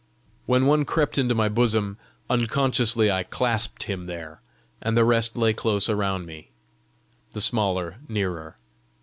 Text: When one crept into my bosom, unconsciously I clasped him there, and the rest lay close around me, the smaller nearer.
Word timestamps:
When 0.47 0.65
one 0.65 0.83
crept 0.83 1.19
into 1.19 1.35
my 1.35 1.47
bosom, 1.47 1.97
unconsciously 2.27 3.11
I 3.11 3.21
clasped 3.21 3.83
him 3.83 4.07
there, 4.07 4.41
and 4.81 4.97
the 4.97 5.05
rest 5.05 5.37
lay 5.37 5.53
close 5.53 5.89
around 5.91 6.25
me, 6.25 6.49
the 7.33 7.41
smaller 7.41 7.97
nearer. 8.07 8.57